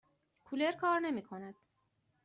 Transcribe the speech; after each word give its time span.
کولر 0.45 0.71
کار 0.71 0.99
نمی 0.99 1.21
کند. 1.21 1.55